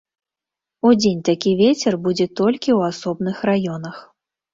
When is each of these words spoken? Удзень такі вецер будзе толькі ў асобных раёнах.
Удзень 0.91 1.19
такі 1.27 1.51
вецер 1.59 1.93
будзе 2.07 2.27
толькі 2.39 2.69
ў 2.77 2.95
асобных 2.95 3.37
раёнах. 3.51 4.01